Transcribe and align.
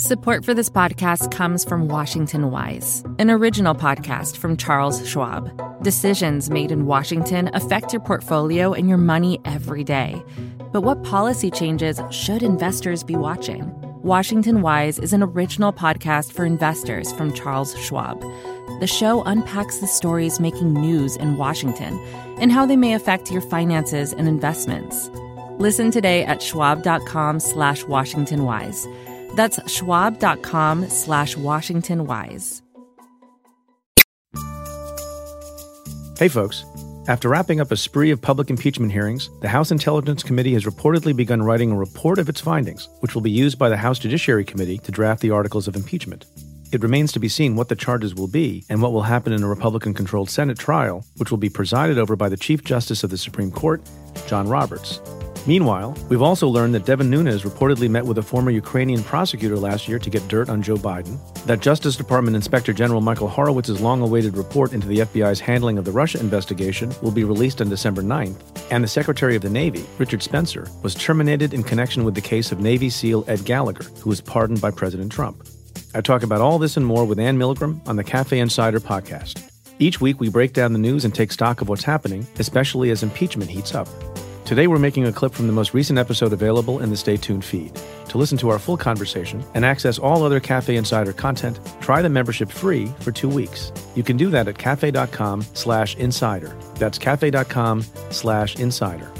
Support 0.00 0.44
for 0.44 0.54
this 0.54 0.70
podcast 0.70 1.32
comes 1.32 1.64
from 1.64 1.88
Washington 1.88 2.52
Wise, 2.52 3.02
an 3.18 3.32
original 3.32 3.74
podcast 3.74 4.36
from 4.36 4.56
Charles 4.56 5.04
Schwab. 5.04 5.50
Decisions 5.82 6.50
made 6.50 6.70
in 6.70 6.86
Washington 6.86 7.50
affect 7.52 7.92
your 7.92 7.98
portfolio 8.02 8.72
and 8.72 8.88
your 8.88 8.96
money 8.96 9.40
every 9.44 9.82
day. 9.82 10.22
But 10.70 10.82
what 10.82 11.02
policy 11.02 11.50
changes 11.50 12.00
should 12.12 12.44
investors 12.44 13.02
be 13.02 13.16
watching? 13.16 13.72
Washington 14.00 14.62
Wise 14.62 15.00
is 15.00 15.12
an 15.12 15.24
original 15.24 15.72
podcast 15.72 16.32
for 16.32 16.44
investors 16.44 17.12
from 17.14 17.34
Charles 17.34 17.76
Schwab. 17.76 18.20
The 18.78 18.86
show 18.86 19.24
unpacks 19.24 19.78
the 19.78 19.88
stories 19.88 20.38
making 20.38 20.74
news 20.74 21.16
in 21.16 21.38
Washington 21.38 21.98
and 22.40 22.52
how 22.52 22.66
they 22.66 22.76
may 22.76 22.94
affect 22.94 23.32
your 23.32 23.42
finances 23.42 24.12
and 24.12 24.28
investments. 24.28 25.10
Listen 25.58 25.90
today 25.90 26.24
at 26.24 26.40
schwab.com 26.40 27.40
slash 27.40 27.82
Washington 27.82 28.44
Wise. 28.44 28.86
That's 29.34 29.60
schwab.com 29.70 30.88
slash 30.88 31.36
Washington 31.36 32.06
Wise. 32.06 32.62
Hey, 36.18 36.28
folks. 36.28 36.64
After 37.06 37.30
wrapping 37.30 37.58
up 37.58 37.70
a 37.70 37.76
spree 37.76 38.10
of 38.10 38.20
public 38.20 38.50
impeachment 38.50 38.92
hearings, 38.92 39.30
the 39.40 39.48
House 39.48 39.70
Intelligence 39.70 40.22
Committee 40.22 40.52
has 40.52 40.64
reportedly 40.64 41.16
begun 41.16 41.42
writing 41.42 41.70
a 41.70 41.76
report 41.76 42.18
of 42.18 42.28
its 42.28 42.40
findings, 42.40 42.88
which 43.00 43.14
will 43.14 43.22
be 43.22 43.30
used 43.30 43.58
by 43.58 43.70
the 43.70 43.78
House 43.78 43.98
Judiciary 43.98 44.44
Committee 44.44 44.76
to 44.78 44.92
draft 44.92 45.22
the 45.22 45.30
articles 45.30 45.66
of 45.66 45.74
impeachment. 45.74 46.26
It 46.70 46.82
remains 46.82 47.12
to 47.12 47.18
be 47.18 47.30
seen 47.30 47.56
what 47.56 47.70
the 47.70 47.76
charges 47.76 48.14
will 48.14 48.28
be 48.28 48.62
and 48.68 48.82
what 48.82 48.92
will 48.92 49.02
happen 49.02 49.32
in 49.32 49.42
a 49.42 49.48
Republican 49.48 49.94
controlled 49.94 50.28
Senate 50.28 50.58
trial, 50.58 51.02
which 51.16 51.30
will 51.30 51.38
be 51.38 51.48
presided 51.48 51.96
over 51.96 52.14
by 52.14 52.28
the 52.28 52.36
Chief 52.36 52.62
Justice 52.62 53.02
of 53.02 53.08
the 53.08 53.16
Supreme 53.16 53.50
Court, 53.50 53.80
John 54.26 54.46
Roberts. 54.46 55.00
Meanwhile, 55.48 55.96
we've 56.10 56.20
also 56.20 56.46
learned 56.46 56.74
that 56.74 56.84
Devin 56.84 57.08
Nunes 57.08 57.42
reportedly 57.42 57.88
met 57.88 58.04
with 58.04 58.18
a 58.18 58.22
former 58.22 58.50
Ukrainian 58.50 59.02
prosecutor 59.02 59.56
last 59.56 59.88
year 59.88 59.98
to 59.98 60.10
get 60.10 60.28
dirt 60.28 60.50
on 60.50 60.60
Joe 60.60 60.76
Biden, 60.76 61.16
that 61.46 61.60
Justice 61.60 61.96
Department 61.96 62.36
Inspector 62.36 62.70
General 62.74 63.00
Michael 63.00 63.30
Horowitz's 63.30 63.80
long 63.80 64.02
awaited 64.02 64.36
report 64.36 64.74
into 64.74 64.86
the 64.86 64.98
FBI's 64.98 65.40
handling 65.40 65.78
of 65.78 65.86
the 65.86 65.90
Russia 65.90 66.20
investigation 66.20 66.92
will 67.00 67.12
be 67.12 67.24
released 67.24 67.62
on 67.62 67.70
December 67.70 68.02
9th, 68.02 68.36
and 68.70 68.84
the 68.84 68.88
Secretary 68.88 69.36
of 69.36 69.40
the 69.40 69.48
Navy, 69.48 69.86
Richard 69.96 70.22
Spencer, 70.22 70.68
was 70.82 70.94
terminated 70.94 71.54
in 71.54 71.62
connection 71.62 72.04
with 72.04 72.14
the 72.14 72.20
case 72.20 72.52
of 72.52 72.60
Navy 72.60 72.90
SEAL 72.90 73.24
Ed 73.26 73.46
Gallagher, 73.46 73.84
who 74.00 74.10
was 74.10 74.20
pardoned 74.20 74.60
by 74.60 74.70
President 74.70 75.10
Trump. 75.10 75.48
I 75.94 76.02
talk 76.02 76.24
about 76.24 76.42
all 76.42 76.58
this 76.58 76.76
and 76.76 76.84
more 76.84 77.06
with 77.06 77.18
Anne 77.18 77.38
Milgram 77.38 77.80
on 77.88 77.96
the 77.96 78.04
Cafe 78.04 78.38
Insider 78.38 78.80
podcast. 78.80 79.48
Each 79.78 79.98
week, 79.98 80.20
we 80.20 80.28
break 80.28 80.52
down 80.52 80.74
the 80.74 80.78
news 80.78 81.06
and 81.06 81.14
take 81.14 81.32
stock 81.32 81.62
of 81.62 81.70
what's 81.70 81.84
happening, 81.84 82.26
especially 82.38 82.90
as 82.90 83.02
impeachment 83.02 83.50
heats 83.50 83.74
up. 83.74 83.88
Today, 84.48 84.66
we're 84.66 84.78
making 84.78 85.06
a 85.06 85.12
clip 85.12 85.34
from 85.34 85.46
the 85.46 85.52
most 85.52 85.74
recent 85.74 85.98
episode 85.98 86.32
available 86.32 86.80
in 86.80 86.88
the 86.88 86.96
Stay 86.96 87.18
Tuned 87.18 87.44
feed. 87.44 87.70
To 88.08 88.16
listen 88.16 88.38
to 88.38 88.48
our 88.48 88.58
full 88.58 88.78
conversation 88.78 89.44
and 89.52 89.62
access 89.62 89.98
all 89.98 90.22
other 90.22 90.40
Cafe 90.40 90.74
Insider 90.74 91.12
content, 91.12 91.60
try 91.82 92.00
the 92.00 92.08
membership 92.08 92.50
free 92.50 92.86
for 93.00 93.12
two 93.12 93.28
weeks. 93.28 93.70
You 93.94 94.02
can 94.02 94.16
do 94.16 94.30
that 94.30 94.48
at 94.48 94.56
cafe.com 94.56 95.42
slash 95.52 95.96
insider. 95.96 96.56
That's 96.76 96.96
cafe.com 96.96 97.82
slash 98.08 98.56
insider. 98.56 99.12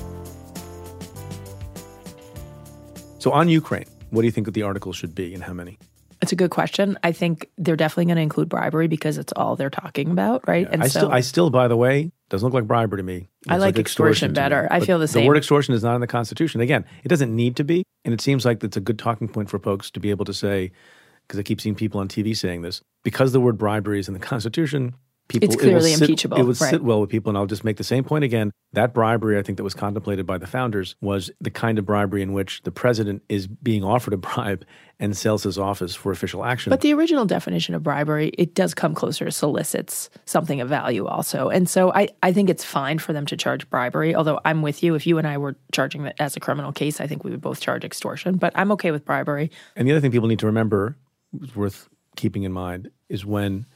So 3.18 3.30
on 3.30 3.50
Ukraine, 3.50 3.84
what 4.08 4.22
do 4.22 4.26
you 4.26 4.32
think 4.32 4.50
the 4.50 4.62
article 4.62 4.94
should 4.94 5.14
be 5.14 5.34
and 5.34 5.42
how 5.42 5.52
many? 5.52 5.78
It's 6.20 6.32
a 6.32 6.36
good 6.36 6.50
question. 6.50 6.98
I 7.04 7.12
think 7.12 7.48
they're 7.58 7.76
definitely 7.76 8.06
going 8.06 8.16
to 8.16 8.22
include 8.22 8.48
bribery 8.48 8.88
because 8.88 9.18
it's 9.18 9.32
all 9.36 9.56
they're 9.56 9.70
talking 9.70 10.10
about, 10.10 10.46
right? 10.48 10.66
Yeah, 10.66 10.72
and 10.72 10.82
I 10.82 10.88
so, 10.88 11.00
still, 11.00 11.12
I 11.12 11.20
still, 11.20 11.50
by 11.50 11.68
the 11.68 11.76
way, 11.76 12.10
doesn't 12.28 12.44
look 12.44 12.54
like 12.54 12.66
bribery 12.66 12.98
to 12.98 13.02
me. 13.02 13.28
I 13.48 13.54
like, 13.54 13.76
like 13.76 13.78
extortion, 13.78 14.30
extortion 14.30 14.34
better. 14.34 14.68
I 14.70 14.80
feel 14.80 14.98
the 14.98 15.06
same. 15.06 15.22
The 15.22 15.28
word 15.28 15.36
extortion 15.36 15.74
is 15.74 15.82
not 15.82 15.94
in 15.94 16.00
the 16.00 16.06
Constitution. 16.06 16.60
Again, 16.60 16.84
it 17.04 17.08
doesn't 17.08 17.34
need 17.34 17.56
to 17.56 17.64
be, 17.64 17.84
and 18.04 18.12
it 18.12 18.20
seems 18.20 18.44
like 18.44 18.62
it's 18.64 18.76
a 18.76 18.80
good 18.80 18.98
talking 18.98 19.28
point 19.28 19.48
for 19.48 19.58
folks 19.58 19.90
to 19.92 20.00
be 20.00 20.10
able 20.10 20.24
to 20.24 20.34
say, 20.34 20.72
because 21.26 21.38
I 21.38 21.42
keep 21.42 21.60
seeing 21.60 21.74
people 21.74 22.00
on 22.00 22.08
TV 22.08 22.36
saying 22.36 22.62
this, 22.62 22.80
because 23.04 23.32
the 23.32 23.40
word 23.40 23.56
bribery 23.56 24.00
is 24.00 24.08
in 24.08 24.14
the 24.14 24.20
Constitution, 24.20 24.94
people 25.28 25.46
it's 25.46 25.56
clearly 25.56 25.92
it 25.92 26.00
impeachable. 26.00 26.38
It 26.38 26.44
would 26.44 26.60
right. 26.60 26.70
sit 26.70 26.82
well 26.82 27.00
with 27.00 27.10
people, 27.10 27.30
and 27.30 27.38
I'll 27.38 27.46
just 27.46 27.64
make 27.64 27.76
the 27.76 27.84
same 27.84 28.04
point 28.04 28.24
again. 28.24 28.50
That 28.72 28.92
bribery, 28.92 29.38
I 29.38 29.42
think, 29.42 29.56
that 29.56 29.64
was 29.64 29.74
contemplated 29.74 30.26
by 30.26 30.38
the 30.38 30.46
founders 30.46 30.96
was 31.00 31.30
the 31.40 31.50
kind 31.50 31.78
of 31.78 31.86
bribery 31.86 32.22
in 32.22 32.32
which 32.32 32.62
the 32.62 32.70
president 32.70 33.22
is 33.28 33.46
being 33.46 33.84
offered 33.84 34.14
a 34.14 34.16
bribe 34.16 34.64
and 34.98 35.16
sells 35.16 35.44
his 35.44 35.58
office 35.58 35.94
for 35.94 36.10
official 36.10 36.44
action. 36.44 36.70
But 36.70 36.80
the 36.80 36.92
original 36.92 37.24
definition 37.24 37.74
of 37.74 37.82
bribery, 37.82 38.28
it 38.36 38.54
does 38.54 38.74
come 38.74 38.94
closer 38.94 39.24
to 39.24 39.30
solicits 39.30 40.10
something 40.24 40.60
of 40.60 40.68
value 40.68 41.06
also. 41.06 41.50
And 41.50 41.68
so 41.68 41.92
I, 41.92 42.08
I 42.22 42.32
think 42.32 42.50
it's 42.50 42.64
fine 42.64 42.98
for 42.98 43.12
them 43.12 43.24
to 43.26 43.36
charge 43.36 43.68
bribery, 43.70 44.14
although 44.14 44.40
I'm 44.44 44.62
with 44.62 44.82
you. 44.82 44.94
If 44.94 45.06
you 45.06 45.18
and 45.18 45.26
I 45.26 45.38
were 45.38 45.56
charging 45.72 46.04
it 46.04 46.16
as 46.18 46.36
a 46.36 46.40
criminal 46.40 46.72
case, 46.72 47.00
I 47.00 47.06
think 47.06 47.22
we 47.22 47.30
would 47.30 47.40
both 47.40 47.60
charge 47.60 47.84
extortion, 47.84 48.36
but 48.36 48.52
I'm 48.56 48.72
okay 48.72 48.90
with 48.90 49.04
bribery. 49.04 49.50
And 49.76 49.86
the 49.86 49.92
other 49.92 50.00
thing 50.00 50.10
people 50.10 50.28
need 50.28 50.40
to 50.40 50.46
remember, 50.46 50.96
worth 51.54 51.88
keeping 52.16 52.42
in 52.42 52.52
mind, 52.52 52.90
is 53.08 53.24
when 53.24 53.66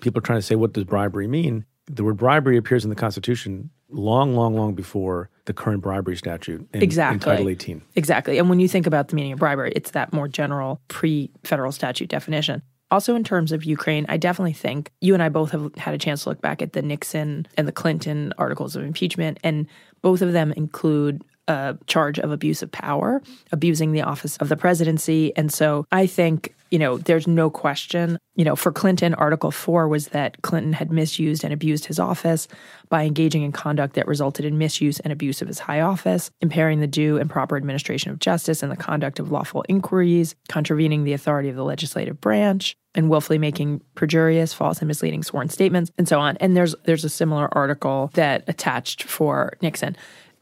people 0.00 0.18
are 0.18 0.22
trying 0.22 0.38
to 0.38 0.42
say, 0.42 0.54
what 0.54 0.72
does 0.72 0.84
bribery 0.84 1.26
mean? 1.26 1.64
The 1.86 2.04
word 2.04 2.16
bribery 2.16 2.56
appears 2.56 2.84
in 2.84 2.90
the 2.90 2.96
Constitution 2.96 3.70
long, 3.90 4.34
long, 4.34 4.54
long 4.54 4.74
before 4.74 5.30
the 5.46 5.54
current 5.54 5.82
bribery 5.82 6.16
statute 6.16 6.68
in, 6.74 6.82
exactly. 6.82 7.14
in 7.14 7.36
Title 7.36 7.48
18. 7.48 7.82
Exactly. 7.96 8.38
And 8.38 8.50
when 8.50 8.60
you 8.60 8.68
think 8.68 8.86
about 8.86 9.08
the 9.08 9.16
meaning 9.16 9.32
of 9.32 9.38
bribery, 9.38 9.72
it's 9.74 9.92
that 9.92 10.12
more 10.12 10.28
general 10.28 10.80
pre 10.88 11.30
federal 11.44 11.72
statute 11.72 12.08
definition. 12.08 12.62
Also, 12.90 13.14
in 13.14 13.24
terms 13.24 13.52
of 13.52 13.64
Ukraine, 13.64 14.06
I 14.08 14.16
definitely 14.16 14.54
think 14.54 14.90
you 15.00 15.12
and 15.12 15.22
I 15.22 15.28
both 15.28 15.50
have 15.50 15.74
had 15.76 15.94
a 15.94 15.98
chance 15.98 16.22
to 16.22 16.30
look 16.30 16.40
back 16.40 16.62
at 16.62 16.72
the 16.72 16.80
Nixon 16.80 17.46
and 17.56 17.68
the 17.68 17.72
Clinton 17.72 18.32
articles 18.38 18.76
of 18.76 18.82
impeachment, 18.82 19.38
and 19.44 19.66
both 20.00 20.22
of 20.22 20.32
them 20.32 20.52
include 20.52 21.22
a 21.48 21.76
charge 21.86 22.18
of 22.18 22.30
abuse 22.30 22.62
of 22.62 22.70
power, 22.70 23.22
abusing 23.50 23.92
the 23.92 24.02
office 24.02 24.36
of 24.36 24.48
the 24.48 24.56
presidency. 24.56 25.34
And 25.34 25.52
so 25.52 25.86
I 25.90 26.06
think, 26.06 26.54
you 26.70 26.78
know, 26.78 26.98
there's 26.98 27.26
no 27.26 27.48
question, 27.48 28.18
you 28.36 28.44
know, 28.44 28.54
for 28.54 28.70
Clinton, 28.70 29.14
Article 29.14 29.50
4 29.50 29.88
was 29.88 30.08
that 30.08 30.40
Clinton 30.42 30.74
had 30.74 30.92
misused 30.92 31.42
and 31.42 31.52
abused 31.52 31.86
his 31.86 31.98
office 31.98 32.46
by 32.90 33.04
engaging 33.04 33.42
in 33.42 33.52
conduct 33.52 33.94
that 33.94 34.06
resulted 34.06 34.44
in 34.44 34.58
misuse 34.58 35.00
and 35.00 35.12
abuse 35.12 35.40
of 35.40 35.48
his 35.48 35.58
high 35.58 35.80
office, 35.80 36.30
impairing 36.42 36.80
the 36.80 36.86
due 36.86 37.16
and 37.16 37.30
proper 37.30 37.56
administration 37.56 38.10
of 38.10 38.18
justice 38.18 38.62
and 38.62 38.70
the 38.70 38.76
conduct 38.76 39.18
of 39.18 39.32
lawful 39.32 39.64
inquiries, 39.68 40.34
contravening 40.48 41.04
the 41.04 41.14
authority 41.14 41.48
of 41.48 41.56
the 41.56 41.64
legislative 41.64 42.20
branch, 42.20 42.76
and 42.94 43.08
willfully 43.08 43.38
making 43.38 43.80
perjurious, 43.94 44.52
false, 44.52 44.80
and 44.80 44.88
misleading 44.88 45.22
sworn 45.22 45.48
statements, 45.48 45.90
and 45.96 46.08
so 46.08 46.18
on. 46.18 46.36
And 46.38 46.56
there's 46.56 46.74
there's 46.84 47.04
a 47.04 47.08
similar 47.08 47.48
article 47.56 48.10
that 48.14 48.44
attached 48.46 49.04
for 49.04 49.54
Nixon. 49.62 49.96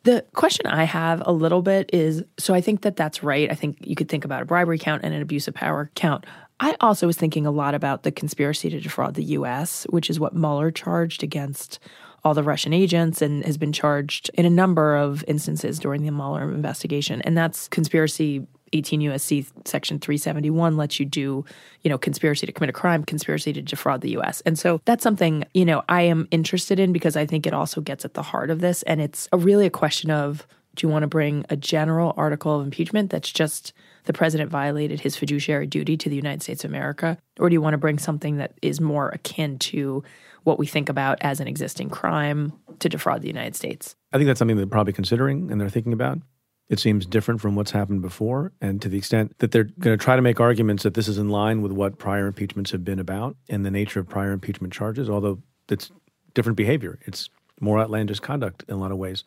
The 0.07 0.25
question 0.35 0.69
I 0.69 0.85
have 0.85 1.21
a 1.27 1.33
little 1.33 1.63
bit 1.63 1.91
is 1.93 2.23
so 2.39 2.55
I 2.55 2.61
think 2.61 2.83
that 2.83 2.95
that's 2.95 3.25
right. 3.25 3.51
I 3.51 3.57
think 3.57 3.79
you 3.81 3.97
could 3.97 4.09
think 4.09 4.25
about 4.25 4.41
a 4.41 4.45
bribery 4.45 4.79
count 4.79 5.03
and 5.03 5.13
an 5.13 5.21
abuse 5.21 5.49
of 5.49 5.55
power 5.55 5.91
count. 5.97 6.27
I 6.61 6.77
also 6.81 7.09
was 7.09 7.17
thinking 7.17 7.45
a 7.45 7.51
lot 7.51 7.75
about 7.75 8.05
the 8.05 8.13
conspiracy 8.13 8.71
to 8.71 8.79
defraud 8.79 9.15
the 9.15 9.25
US, 9.25 9.85
which 9.91 10.09
is 10.09 10.21
what 10.21 10.33
Mueller 10.33 10.71
charged 10.71 11.25
against 11.25 11.81
all 12.23 12.35
the 12.35 12.45
Russian 12.45 12.73
agents 12.73 13.21
and 13.21 13.45
has 13.45 13.59
been 13.59 13.73
charged 13.73 14.31
in 14.35 14.47
a 14.47 14.51
number 14.51 14.95
of 14.95 15.25
instances 15.27 15.81
during 15.81 16.05
the 16.05 16.13
Mueller 16.13 16.55
investigation. 16.55 17.21
And 17.23 17.37
that's 17.37 17.67
conspiracy 17.67 18.47
18 18.73 19.01
USC 19.01 19.47
section 19.65 19.99
371 19.99 20.77
lets 20.77 20.99
you 20.99 21.07
do, 21.07 21.45
you 21.83 21.91
know, 21.91 21.99
conspiracy 21.99 22.47
to 22.47 22.53
commit 22.53 22.71
a 22.71 22.73
crime, 22.73 23.05
conspiracy 23.05 23.53
to 23.53 23.63
defraud 23.63 24.01
the 24.01 24.17
US. 24.19 24.41
And 24.43 24.59
so 24.59 24.81
that's 24.85 25.03
something, 25.03 25.45
you 25.55 25.65
know, 25.65 25.83
I 25.89 26.03
am 26.03 26.29
interested 26.31 26.79
in 26.79 26.93
because 26.93 27.17
I 27.17 27.27
think 27.27 27.47
it 27.47 27.55
also 27.55 27.81
gets 27.81 28.05
at 28.05 28.15
the 28.15 28.23
heart 28.23 28.51
of 28.51 28.61
this 28.61 28.83
and 28.85 29.01
it's 29.01 29.29
a 29.33 29.39
really 29.39 29.67
a 29.67 29.71
question 29.71 30.11
of 30.11 30.47
do 30.75 30.87
you 30.87 30.93
want 30.93 31.05
to 31.05 31.09
bring 31.09 31.45
a 31.49 31.57
general 31.57 32.13
article 32.17 32.61
of 32.61 32.65
impeachment 32.65 33.11
that's 33.11 33.33
just 33.33 33.73
the 34.05 34.13
president 34.13 34.51
violated 34.51 35.01
his 35.01 35.17
fiduciary 35.17 35.67
duty 35.67 35.97
to 35.97 36.09
the 36.09 36.17
United 36.17 36.43
States 36.43 36.65
of 36.65 36.71
America 36.71 37.17
or 37.41 37.49
do 37.49 37.55
you 37.55 37.63
want 37.63 37.75
to 37.75 37.79
bring 37.79 37.99
something 37.99 38.37
that 38.37 38.53
is 38.63 38.81
more 38.81 39.09
akin 39.09 39.59
to 39.59 40.05
what 40.45 40.59
we 40.59 40.67
think 40.67 40.89
about 40.89 41.19
as 41.23 41.41
an 41.41 41.49
existing 41.49 41.91
crime 41.91 42.53
to 42.79 42.89
defraud 42.89 43.23
the 43.23 43.29
United 43.29 43.57
States? 43.57 43.97
I 44.13 44.19
think 44.19 44.29
that's 44.29 44.39
something 44.39 44.57
they're 44.57 44.67
probably 44.67 44.93
considering 44.93 45.51
and 45.51 45.61
they're 45.61 45.69
thinking 45.69 45.93
about. 45.93 46.21
It 46.69 46.81
seems 46.81 47.07
different 47.07 47.41
from 47.41 47.55
what's 47.55 47.71
happened 47.71 48.03
before. 48.03 48.53
And 48.61 48.83
to 48.83 48.89
the 48.89 48.99
extent 48.99 49.39
that 49.39 49.53
they're 49.53 49.65
going 49.65 49.97
to 49.97 50.03
try 50.03 50.17
to 50.17 50.23
make 50.23 50.41
arguments 50.41 50.83
that 50.83 50.95
this 50.95 51.07
is 51.07 51.17
in 51.19 51.29
line 51.29 51.63
with 51.63 51.73
what 51.73 51.99
prior 51.99 52.27
impeachments 52.27 52.73
have 52.73 52.85
been 52.85 52.99
about 52.99 53.37
and 53.49 53.65
the 53.65 53.71
nature 53.71 54.01
of 54.01 54.09
prior 54.09 54.33
impeachment 54.33 54.73
charges, 54.73 55.09
although 55.09 55.41
it's 55.69 55.91
different 56.35 56.57
behavior. 56.57 56.99
It's 57.07 57.31
more 57.61 57.79
outlandish 57.79 58.21
conduct 58.21 58.65
in 58.69 58.75
a 58.75 58.79
lot 58.79 58.91
of 58.91 58.99
ways. 58.99 59.25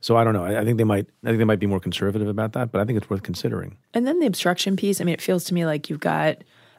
So 0.00 0.16
I 0.16 0.24
don't 0.24 0.32
know. 0.32 0.44
I, 0.44 0.64
think 0.64 0.78
they 0.78 0.84
might. 0.84 1.06
I 1.24 1.28
think 1.28 1.38
they 1.38 1.44
might 1.44 1.58
be 1.58 1.66
more 1.66 1.80
conservative 1.80 2.26
about 2.26 2.54
that, 2.54 2.72
but 2.72 2.80
I 2.80 2.84
think 2.84 2.96
it's 2.96 3.10
worth 3.10 3.22
considering. 3.22 3.76
And 3.92 4.06
then 4.06 4.18
the 4.18 4.26
obstruction 4.26 4.76
piece. 4.76 5.00
I 5.00 5.04
mean, 5.04 5.12
it 5.12 5.20
feels 5.20 5.44
to 5.44 5.54
me 5.54 5.66
like 5.66 5.90
you've 5.90 6.00
got 6.00 6.38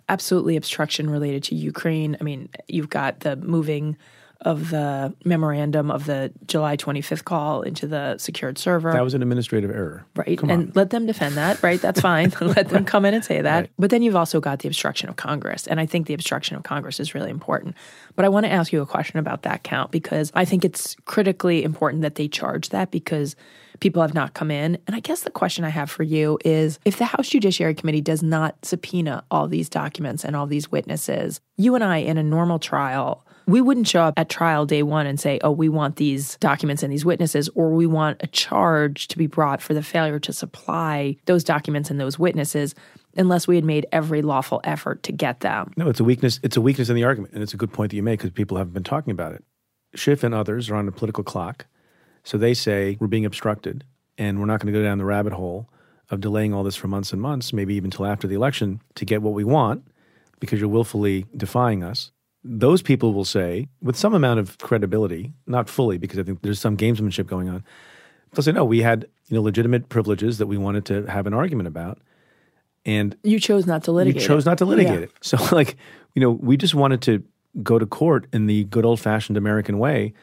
absolutely 0.10 0.56
obstruction 0.56 1.10
related 1.10 1.44
to 1.44 1.56
Ukraine. 1.56 2.18
I 2.20 2.24
mean, 2.24 2.50
you've 2.68 2.90
got 2.90 3.20
the 3.20 3.36
moving 3.36 3.96
of 4.42 4.70
the 4.72 5.14
memorandum 5.24 5.92
of 5.92 6.06
the 6.06 6.32
July 6.48 6.76
25th 6.76 7.24
call 7.24 7.62
into 7.62 7.88
the 7.88 8.18
secured 8.18 8.58
server. 8.58 8.92
That 8.92 9.04
was 9.04 9.14
an 9.14 9.22
administrative 9.22 9.70
error. 9.70 10.06
Right. 10.16 10.38
Come 10.38 10.50
and 10.50 10.68
on. 10.68 10.72
let 10.76 10.90
them 10.90 11.06
defend 11.06 11.36
that, 11.38 11.62
right? 11.62 11.80
That's 11.80 12.02
fine. 12.02 12.34
let 12.42 12.70
them 12.70 12.86
come 12.86 13.06
in 13.06 13.14
and 13.14 13.24
say 13.24 13.42
that. 13.42 13.60
Right. 13.60 13.72
But 13.78 13.92
then 13.92 14.02
you've 14.02 14.16
also 14.16 14.40
got 14.40 14.60
the 14.60 14.68
obstruction 14.68 15.10
of 15.10 15.16
Congress. 15.16 15.68
And 15.68 15.80
I 15.80 15.86
think 15.86 16.08
the 16.08 16.14
obstruction 16.14 16.56
of 16.56 16.64
Congress 16.64 17.00
is 17.00 17.14
really 17.14 17.30
important. 17.30 17.76
But 18.16 18.26
I 18.26 18.30
want 18.30 18.46
to 18.46 18.52
ask 18.52 18.74
you 18.74 18.82
a 18.82 18.86
question 18.86 19.20
about 19.20 19.44
that 19.44 19.64
count 19.64 19.92
because 19.92 20.32
I 20.34 20.46
think 20.46 20.66
it's 20.66 20.96
critically 21.06 21.64
important 21.64 22.02
that 22.02 22.16
they 22.16 22.28
charge 22.28 22.70
that 22.70 22.90
because 22.90 23.36
people 23.80 24.02
have 24.02 24.14
not 24.14 24.34
come 24.34 24.50
in. 24.50 24.78
And 24.88 24.96
I 24.96 25.02
guess 25.02 25.22
the 25.22 25.32
question 25.32 25.66
I 25.66 25.70
have 25.70 25.92
for 25.92 26.04
you 26.04 26.40
is 26.44 26.80
if 26.86 26.98
the 26.98 27.06
House 27.06 27.30
Judiciary 27.30 27.76
Committee 27.76 28.02
does 28.02 28.24
not 28.24 28.64
subpoena 28.64 29.24
all 29.30 29.48
these 29.48 29.70
documents 29.70 30.24
and 30.24 30.36
all 30.36 30.48
these 30.48 30.72
witnesses, 30.72 31.42
you 31.58 31.76
and 31.76 31.84
I 31.84 31.98
in 31.98 32.18
a 32.18 32.24
normal 32.24 32.60
trial, 32.60 33.26
we 33.48 33.62
wouldn't 33.62 33.88
show 33.88 34.04
up 34.04 34.14
at 34.18 34.30
trial 34.30 34.66
day 34.66 34.84
one 34.84 35.08
and 35.08 35.20
say, 35.20 35.40
oh, 35.44 35.52
we 35.52 35.70
want 35.70 35.96
these 35.96 36.38
documents 36.38 36.84
and 36.84 36.92
these 36.92 37.06
witnesses, 37.06 37.50
or 37.56 37.72
we 37.72 37.86
want 37.86 38.18
a 38.22 38.28
charge 38.28 39.08
to 39.10 39.18
be 39.18 39.28
brought 39.28 39.62
for 39.62 39.74
the 39.74 39.84
failure 39.84 40.20
to 40.20 40.34
supply 40.34 41.18
those 41.26 41.44
documents 41.44 41.90
and 41.90 42.00
those 42.00 42.18
witnesses 42.18 42.76
unless 43.18 43.48
we 43.48 43.56
had 43.56 43.66
made 43.66 43.86
every 43.92 44.22
lawful 44.22 44.62
effort 44.64 45.04
to 45.04 45.12
get 45.12 45.42
them. 45.42 45.74
No, 45.76 45.90
it's 45.90 46.00
a 46.00 46.04
weakness. 46.04 46.40
It's 46.44 46.58
a 46.58 46.62
weakness 46.62 46.90
in 46.90 46.96
the 46.96 47.04
argument, 47.04 47.34
and 47.34 47.44
it's 47.44 47.54
a 47.54 47.58
good 47.58 47.74
point 47.74 47.92
that 47.92 47.98
you 47.98 48.04
make 48.04 48.20
because 48.20 48.32
people 48.32 48.58
haven't 48.58 48.74
been 48.74 48.84
talking 48.84 49.12
about 49.12 49.34
it. 49.34 49.44
Schiff 49.96 50.24
and 50.24 50.34
others 50.34 50.70
are 50.70 50.76
on 50.76 50.88
a 50.88 50.92
political 50.92 51.24
clock, 51.24 51.66
so 52.24 52.38
they 52.38 52.54
say 52.54 52.98
we're 53.00 53.08
being 53.08 53.26
obstructed, 53.26 53.84
and 54.18 54.40
we're 54.40 54.46
not 54.46 54.62
going 54.62 54.72
to 54.74 54.80
go 54.80 54.84
down 54.84 54.98
the 54.98 55.06
rabbit 55.06 55.34
hole 55.34 55.70
of 56.10 56.22
delaying 56.22 56.54
all 56.54 56.64
this 56.64 56.76
for 56.76 56.88
months 56.88 57.12
and 57.12 57.22
months, 57.22 57.52
maybe 57.54 57.74
even 57.76 57.90
till 57.90 58.06
after 58.06 58.28
the 58.28 58.36
election, 58.36 58.82
to 58.96 59.06
get 59.06 59.22
what 59.22 59.34
we 59.34 59.44
want 59.44 59.86
because 60.40 60.60
you're 60.60 60.70
willfully 60.70 61.26
defying 61.36 61.84
us. 61.84 62.12
Those 62.44 62.82
people 62.82 63.14
will 63.14 63.26
say, 63.26 63.68
with 63.82 63.96
some 63.96 64.14
amount 64.16 64.40
of 64.40 64.58
credibility, 64.58 65.32
not 65.46 65.70
fully, 65.70 65.98
because 65.98 66.18
I 66.20 66.24
think 66.24 66.42
there's 66.42 66.60
some 66.60 66.76
gamesmanship 66.76 67.28
going 67.28 67.50
on. 67.50 67.64
They'll 68.34 68.44
say, 68.44 68.52
no, 68.52 68.66
we 68.66 68.82
had 68.82 69.08
you 69.28 69.36
know 69.36 69.42
legitimate 69.44 69.90
privileges 69.90 70.38
that 70.40 70.48
we 70.48 70.58
wanted 70.58 70.86
to 70.86 71.06
have 71.06 71.28
an 71.28 71.34
argument 71.34 71.68
about, 71.68 72.00
and 72.86 73.16
You 73.24 73.40
chose 73.40 73.68
not 73.68 73.84
to 73.84 73.92
litigate. 73.92 74.22
you 74.22 74.28
chose 74.28 74.46
not 74.46 74.58
to 74.60 74.66
litigate 74.66 74.94
Yeah. 75.00 75.06
it. 75.06 75.12
So, 75.22 75.38
like, 75.56 75.78
you 76.16 76.22
know, 76.22 76.32
we 76.32 76.58
just 76.58 76.74
wanted 76.74 77.02
to 77.04 77.24
go 77.62 77.78
to 77.78 77.86
court 77.86 78.28
in 78.34 78.48
the 78.48 78.64
good 78.66 78.86
old 78.86 79.00
fashioned 79.00 79.38
American 79.38 79.78
way 79.78 80.14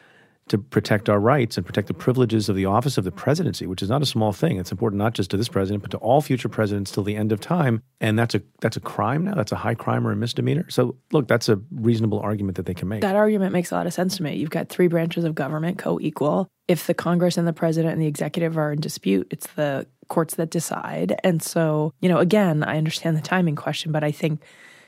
to 0.49 0.57
protect 0.57 1.09
our 1.09 1.19
rights 1.19 1.57
and 1.57 1.65
protect 1.65 1.87
the 1.87 1.93
privileges 1.93 2.49
of 2.49 2.55
the 2.55 2.65
office 2.65 2.97
of 2.97 3.03
the 3.03 3.11
presidency, 3.11 3.65
which 3.65 3.81
is 3.81 3.89
not 3.89 4.01
a 4.01 4.05
small 4.05 4.33
thing. 4.33 4.57
It's 4.57 4.71
important 4.71 4.97
not 4.97 5.13
just 5.13 5.31
to 5.31 5.37
this 5.37 5.47
president, 5.47 5.81
but 5.81 5.91
to 5.91 5.97
all 5.97 6.21
future 6.21 6.49
presidents 6.49 6.91
till 6.91 7.03
the 7.03 7.15
end 7.15 7.31
of 7.31 7.39
time. 7.39 7.81
And 8.01 8.17
that's 8.17 8.35
a 8.35 8.41
that's 8.61 8.77
a 8.77 8.79
crime 8.79 9.25
now. 9.25 9.35
That's 9.35 9.51
a 9.51 9.55
high 9.55 9.75
crime 9.75 10.05
or 10.05 10.11
a 10.11 10.15
misdemeanor. 10.15 10.69
So, 10.69 10.97
look, 11.11 11.27
that's 11.27 11.49
a 11.49 11.59
reasonable 11.71 12.19
argument 12.19 12.57
that 12.57 12.65
they 12.65 12.73
can 12.73 12.87
make. 12.87 13.01
That 13.01 13.15
argument 13.15 13.53
makes 13.53 13.71
a 13.71 13.75
lot 13.75 13.87
of 13.87 13.93
sense 13.93 14.17
to 14.17 14.23
me. 14.23 14.35
You've 14.35 14.49
got 14.49 14.69
three 14.69 14.87
branches 14.87 15.23
of 15.23 15.35
government 15.35 15.77
co 15.77 15.99
equal. 15.99 16.47
If 16.67 16.85
the 16.87 16.93
Congress 16.93 17.37
and 17.37 17.47
the 17.47 17.53
president 17.53 17.93
and 17.93 18.01
the 18.01 18.07
executive 18.07 18.57
are 18.57 18.71
in 18.71 18.79
dispute, 18.79 19.27
it's 19.31 19.47
the 19.55 19.87
courts 20.07 20.35
that 20.35 20.49
decide. 20.49 21.19
And 21.23 21.41
so, 21.41 21.93
you 22.01 22.09
know, 22.09 22.17
again, 22.17 22.63
I 22.63 22.77
understand 22.77 23.17
the 23.17 23.21
timing 23.21 23.55
question, 23.55 23.91
but 23.91 24.03
I 24.03 24.11
think 24.11 24.41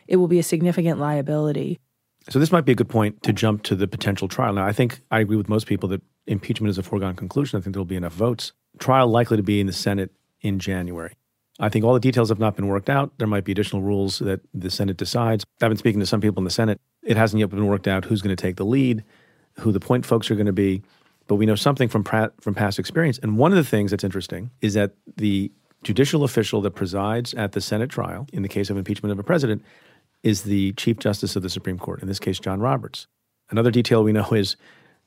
it 0.08 0.18
will 0.18 0.28
be 0.28 0.40
a 0.40 0.44
significant 0.44 1.00
liability. 1.00 1.80
So 2.30 2.40
this 2.40 2.52
might 2.52 2.66
be 2.66 2.72
a 2.72 2.76
good 2.76 2.90
point 2.90 3.24
to 3.24 3.34
jump 3.34 3.64
to 3.64 3.76
the 3.76 3.88
potential 3.88 4.28
trial. 4.28 4.54
Now, 4.54 4.66
I 4.66 4.74
think 4.74 5.02
I 5.10 5.20
agree 5.20 5.38
with 5.38 5.50
most 5.50 5.66
people 5.66 5.90
that 5.90 6.02
impeachment 6.28 6.70
is 6.70 6.78
a 6.78 6.84
foregone 6.84 7.16
conclusion. 7.16 7.58
I 7.58 7.62
think 7.62 7.74
there 7.74 7.80
will 7.80 7.86
be 7.86 7.96
enough 7.96 8.14
votes. 8.14 8.54
Trial 8.80 9.08
likely 9.08 9.38
to 9.38 9.44
be 9.44 9.60
in 9.60 9.68
the 9.68 9.74
Senate 9.74 10.12
in 10.42 10.60
January. 10.60 11.16
I 11.60 11.70
think 11.70 11.86
all 11.86 11.94
the 11.94 12.00
details 12.00 12.30
have 12.30 12.40
not 12.40 12.56
been 12.56 12.68
worked 12.68 12.90
out. 12.90 13.12
There 13.18 13.28
might 13.28 13.44
be 13.44 13.52
additional 13.52 13.82
rules 13.82 14.20
that 14.20 14.42
the 14.54 14.70
Senate 14.70 14.98
decides. 14.98 15.46
I've 15.62 15.70
been 15.70 15.78
speaking 15.78 16.00
to 16.00 16.06
some 16.06 16.22
people 16.22 16.40
in 16.40 16.46
the 16.46 16.52
Senate. 16.52 16.80
It 17.04 17.18
hasn't 17.18 17.40
yet 17.40 17.50
been 17.50 17.68
worked 17.68 17.88
out 17.88 18.06
who's 18.06 18.22
going 18.22 18.36
to 18.36 18.42
take 18.42 18.56
the 18.56 18.66
lead, 18.66 19.04
who 19.60 19.72
the 19.72 19.80
point 19.80 20.06
folks 20.06 20.32
are 20.32 20.36
going 20.36 20.46
to 20.48 20.54
be. 20.54 20.82
But 21.28 21.36
we 21.36 21.46
know 21.46 21.56
something 21.56 21.88
from 21.88 22.04
pra- 22.04 22.32
from 22.40 22.56
past 22.56 22.80
experience. 22.80 23.20
And 23.22 23.38
one 23.38 23.52
of 23.52 23.58
the 23.58 23.64
things 23.64 23.92
that's 23.92 24.04
interesting 24.04 24.52
is 24.62 24.74
that 24.74 24.94
the 25.18 25.52
judicial 25.84 26.24
official 26.24 26.62
that 26.62 26.72
presides 26.72 27.34
at 27.34 27.54
the 27.54 27.62
Senate 27.62 27.90
trial 27.90 28.28
in 28.34 28.42
the 28.42 28.50
case 28.50 28.70
of 28.70 28.78
impeachment 28.78 29.12
of 29.12 29.20
a 29.20 29.24
president 29.24 29.64
is 30.24 30.44
the 30.44 30.74
Chief 30.74 30.98
Justice 31.00 31.36
of 31.36 31.44
the 31.44 31.50
Supreme 31.50 31.78
Court, 31.80 32.02
in 32.02 32.08
this 32.08 32.20
case, 32.20 32.40
John 32.40 32.60
Roberts. 32.60 33.08
Another 33.50 33.72
detail 33.72 34.04
we 34.04 34.14
know 34.14 34.28
is 34.32 34.56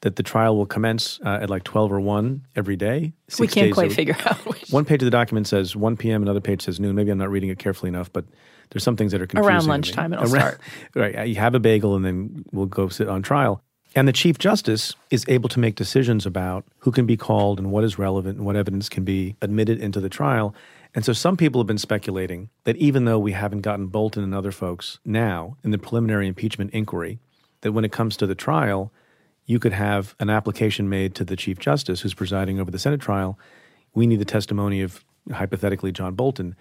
that 0.01 0.17
the 0.17 0.23
trial 0.23 0.57
will 0.57 0.67
commence 0.67 1.19
uh, 1.25 1.39
at 1.41 1.49
like 1.49 1.65
12 1.65 1.93
or 1.93 2.01
1 2.01 2.47
every 2.57 2.77
day. 2.77 3.13
we 3.39 3.47
can't 3.47 3.73
quite 3.73 3.93
figure 3.93 4.17
out 4.27 4.37
which. 4.45 4.69
One 4.71 4.85
page 4.85 5.01
of 5.01 5.07
the 5.07 5.11
document 5.11 5.47
says 5.47 5.75
1 5.75 5.97
p.m., 5.97 6.21
another 6.23 6.41
page 6.43 6.63
says 6.63 6.79
noon. 6.79 6.95
Maybe 6.95 7.11
I'm 7.11 7.19
not 7.19 7.31
reading 7.31 7.49
it 7.49 7.59
carefully 7.59 7.89
enough, 7.89 8.13
but 8.13 8.25
there's 8.71 8.83
some 8.83 8.97
things 8.97 9.13
that 9.13 9.23
are 9.23 9.27
confusing. 9.27 9.67
me. 9.67 9.67
lunchtime 9.67 10.13
it'll 10.13 10.25
Around- 10.25 10.33
start. 10.33 10.61
Right. 10.95 11.29
You 11.29 11.37
have 11.37 11.55
a 11.55 11.61
bagel 11.61 11.95
and 11.97 12.05
then 12.05 12.45
we'll 12.53 12.67
go 12.67 12.89
sit 12.89 13.09
on 13.09 13.23
trial. 13.23 13.63
And 13.97 14.09
the 14.09 14.13
Chief 14.13 14.39
Justice 14.39 14.95
is 15.11 15.25
able 15.29 15.49
to 15.51 15.61
make 15.61 15.77
decisions 15.77 16.27
about 16.27 16.65
who 16.79 16.91
can 16.91 17.07
be 17.07 17.17
called 17.17 17.59
and 17.61 17.71
what 17.71 17.85
is 17.85 17.97
relevant 17.99 18.37
and 18.37 18.45
what 18.45 18.57
evidence 18.57 18.89
can 18.89 19.05
be 19.05 19.37
admitted 19.41 19.79
into 19.81 20.01
the 20.01 20.09
trial. 20.09 20.55
And 20.95 21.05
so 21.05 21.13
some 21.13 21.37
people 21.37 21.61
have 21.61 21.67
been 21.67 21.79
speculating 21.79 22.51
that 22.63 22.77
even 22.77 23.05
though 23.05 23.19
we 23.19 23.33
haven't 23.33 23.63
gotten 23.63 23.89
Bolton 23.89 24.23
and 24.23 24.35
other 24.35 24.53
folks 24.53 25.01
now 25.05 25.57
in 25.65 25.73
the 25.73 25.79
preliminary 25.79 26.29
impeachment 26.29 26.71
inquiry, 26.73 27.19
that 27.63 27.73
when 27.73 27.85
it 27.85 27.93
comes 27.93 28.17
to 28.19 28.27
the 28.27 28.35
trial, 28.35 28.93
you 29.45 29.59
could 29.59 29.73
have 29.73 30.15
an 30.21 30.31
application 30.31 30.89
made 30.89 31.15
to 31.17 31.25
the 31.25 31.37
Chief 31.37 31.59
Justice 31.59 32.01
who's 32.01 32.15
presiding 32.15 32.61
over 32.61 32.71
the 32.71 32.79
Senate 32.79 33.01
trial. 33.01 33.39
We 33.93 34.07
need 34.07 34.21
the 34.21 34.25
testimony 34.25 34.83
of 34.83 35.05
hypothetically 35.33 35.91
John 35.91 36.15
Bolton, 36.15 36.55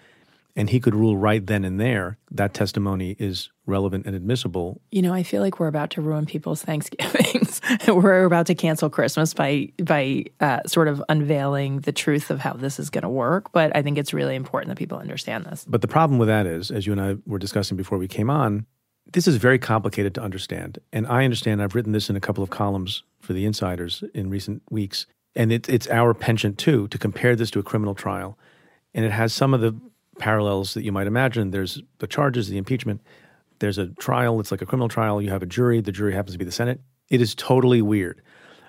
and 0.56 0.70
he 0.70 0.80
could 0.80 0.94
rule 0.94 1.16
right 1.16 1.44
then 1.46 1.64
and 1.64 1.80
there 1.80 2.18
that 2.30 2.54
testimony 2.54 3.16
is 3.18 3.50
relevant 3.66 4.06
and 4.06 4.14
admissible. 4.14 4.80
You 4.90 5.02
know, 5.02 5.12
I 5.12 5.22
feel 5.22 5.42
like 5.42 5.58
we're 5.58 5.68
about 5.68 5.90
to 5.90 6.00
ruin 6.00 6.26
people's 6.26 6.62
Thanksgivings. 6.62 7.60
we're 7.88 8.24
about 8.24 8.46
to 8.46 8.54
cancel 8.54 8.90
Christmas 8.90 9.34
by 9.34 9.72
by 9.82 10.24
uh, 10.40 10.60
sort 10.66 10.88
of 10.88 11.02
unveiling 11.08 11.80
the 11.80 11.92
truth 11.92 12.30
of 12.30 12.40
how 12.40 12.52
this 12.52 12.78
is 12.78 12.90
going 12.90 13.02
to 13.02 13.08
work. 13.08 13.52
But 13.52 13.74
I 13.76 13.82
think 13.82 13.98
it's 13.98 14.12
really 14.12 14.34
important 14.34 14.68
that 14.68 14.78
people 14.78 14.98
understand 14.98 15.44
this. 15.44 15.64
But 15.68 15.80
the 15.80 15.88
problem 15.88 16.18
with 16.18 16.28
that 16.28 16.46
is, 16.46 16.70
as 16.70 16.86
you 16.86 16.92
and 16.92 17.00
I 17.00 17.16
were 17.26 17.38
discussing 17.38 17.76
before 17.76 17.98
we 17.98 18.08
came 18.08 18.30
on, 18.30 18.66
this 19.12 19.26
is 19.26 19.36
very 19.36 19.58
complicated 19.58 20.14
to 20.14 20.22
understand. 20.22 20.78
And 20.92 21.06
I 21.06 21.24
understand 21.24 21.62
I've 21.62 21.74
written 21.74 21.92
this 21.92 22.10
in 22.10 22.16
a 22.16 22.20
couple 22.20 22.42
of 22.42 22.50
columns 22.50 23.02
for 23.20 23.32
the 23.32 23.44
insiders 23.44 24.04
in 24.14 24.30
recent 24.30 24.62
weeks. 24.70 25.06
And 25.36 25.52
it, 25.52 25.68
it's 25.68 25.88
our 25.88 26.14
penchant, 26.14 26.58
too, 26.58 26.88
to 26.88 26.98
compare 26.98 27.34
this 27.34 27.50
to 27.52 27.58
a 27.58 27.62
criminal 27.62 27.94
trial. 27.94 28.38
And 28.94 29.04
it 29.04 29.10
has 29.10 29.32
some 29.32 29.52
of 29.52 29.60
the 29.60 29.74
parallels 30.18 30.74
that 30.74 30.84
you 30.84 30.92
might 30.92 31.06
imagine. 31.06 31.50
There's 31.50 31.82
the 31.98 32.06
charges, 32.06 32.48
the 32.48 32.58
impeachment. 32.58 33.00
There's 33.58 33.78
a 33.78 33.88
trial. 34.00 34.40
It's 34.40 34.50
like 34.50 34.62
a 34.62 34.66
criminal 34.66 34.88
trial. 34.88 35.22
You 35.22 35.30
have 35.30 35.42
a 35.42 35.46
jury. 35.46 35.80
The 35.80 35.92
jury 35.92 36.12
happens 36.12 36.32
to 36.32 36.38
be 36.38 36.44
the 36.44 36.52
Senate. 36.52 36.80
It 37.08 37.20
is 37.20 37.34
totally 37.34 37.82
weird. 37.82 38.22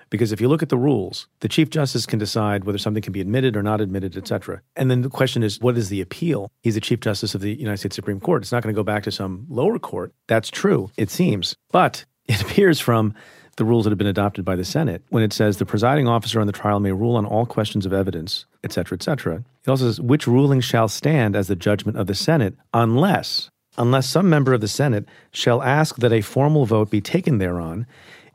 Because 0.08 0.30
if 0.30 0.40
you 0.40 0.48
look 0.48 0.62
at 0.62 0.68
the 0.68 0.78
rules, 0.78 1.26
the 1.40 1.48
Chief 1.48 1.68
Justice 1.68 2.06
can 2.06 2.18
decide 2.18 2.64
whether 2.64 2.78
something 2.78 3.02
can 3.02 3.12
be 3.12 3.20
admitted 3.20 3.56
or 3.56 3.62
not 3.62 3.80
admitted, 3.80 4.16
et 4.16 4.28
cetera. 4.28 4.62
And 4.76 4.88
then 4.90 5.02
the 5.02 5.08
question 5.08 5.42
is, 5.42 5.60
what 5.60 5.76
is 5.76 5.88
the 5.88 6.00
appeal? 6.00 6.50
He's 6.62 6.76
the 6.76 6.80
Chief 6.80 7.00
Justice 7.00 7.34
of 7.34 7.40
the 7.40 7.58
United 7.58 7.78
States 7.78 7.96
Supreme 7.96 8.20
Court. 8.20 8.42
It's 8.42 8.52
not 8.52 8.62
going 8.62 8.72
to 8.72 8.78
go 8.78 8.84
back 8.84 9.02
to 9.04 9.12
some 9.12 9.46
lower 9.48 9.78
court. 9.80 10.12
That's 10.28 10.48
true, 10.48 10.90
it 10.96 11.10
seems. 11.10 11.56
But 11.72 12.04
it 12.28 12.40
appears 12.48 12.78
from 12.78 13.14
the 13.56 13.64
rules 13.64 13.84
that 13.84 13.90
have 13.90 13.98
been 13.98 14.06
adopted 14.06 14.44
by 14.44 14.56
the 14.56 14.64
Senate 14.64 15.02
when 15.08 15.22
it 15.22 15.32
says 15.32 15.56
the 15.56 15.66
presiding 15.66 16.06
officer 16.06 16.40
on 16.40 16.46
the 16.46 16.52
trial 16.52 16.80
may 16.80 16.92
rule 16.92 17.16
on 17.16 17.26
all 17.26 17.46
questions 17.46 17.86
of 17.86 17.92
evidence, 17.92 18.46
et 18.62 18.72
cetera, 18.72 18.96
et 18.96 19.02
cetera. 19.02 19.42
It 19.64 19.70
also 19.70 19.86
says 19.86 20.00
which 20.00 20.26
ruling 20.26 20.60
shall 20.60 20.88
stand 20.88 21.34
as 21.34 21.48
the 21.48 21.56
judgment 21.56 21.98
of 21.98 22.06
the 22.06 22.14
Senate 22.14 22.54
unless 22.74 23.50
unless 23.78 24.08
some 24.08 24.28
member 24.28 24.54
of 24.54 24.60
the 24.60 24.68
Senate 24.68 25.06
shall 25.32 25.62
ask 25.62 25.96
that 25.96 26.12
a 26.12 26.20
formal 26.20 26.64
vote 26.64 26.90
be 26.90 27.00
taken 27.00 27.38
thereon, 27.38 27.86